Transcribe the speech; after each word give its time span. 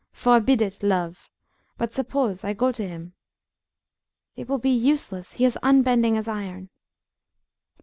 Forbid 0.13 0.63
it, 0.63 0.81
love! 0.81 1.29
But 1.77 1.93
suppose 1.93 2.43
I 2.43 2.53
go 2.53 2.71
to 2.71 2.87
him?" 2.87 3.13
"It 4.35 4.49
will 4.49 4.57
be 4.57 4.71
useless! 4.71 5.33
He 5.33 5.45
is 5.45 5.57
as 5.57 5.61
unbending 5.61 6.17
as 6.17 6.27
iron." 6.27 6.71